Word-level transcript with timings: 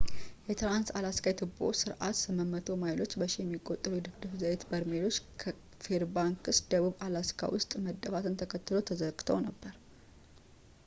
የትራንስ-አላስካ 0.45 1.25
የትቦ 1.31 1.65
ስርዓት 1.79 1.97
800 2.21 2.77
ማይሎች 2.83 3.11
በሺ 3.21 3.33
የሚቆጠሩ 3.41 3.91
የድፍድፍ 3.97 4.31
ዘይት 4.43 4.63
በርሜሎች 4.71 5.17
ከፌርባንክስ 5.41 6.61
ደቡብ፣ 6.71 6.95
አላስካ 7.07 7.51
ውስጥ 7.57 7.71
መደፋትን 7.85 8.39
ተከትሎ 8.43 8.79
ተዘግተው 8.91 9.39
ነበር 9.49 9.75